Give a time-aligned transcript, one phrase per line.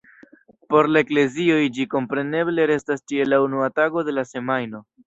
[0.73, 4.89] Por la eklezioj ĝi kompreneble restas ĉie la unua tago de la semajno.